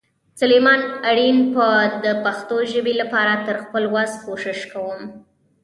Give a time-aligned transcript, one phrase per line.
[0.39, 1.67] سلیمان آرین به
[2.03, 5.01] د پښتو ژبې لپاره تر خپل وس کوشش کوم.